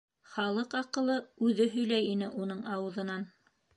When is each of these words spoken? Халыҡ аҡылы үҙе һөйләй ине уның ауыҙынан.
Халыҡ 0.35 0.71
аҡылы 0.79 1.17
үҙе 1.49 1.67
һөйләй 1.75 2.07
ине 2.15 2.31
уның 2.45 2.65
ауыҙынан. 2.79 3.29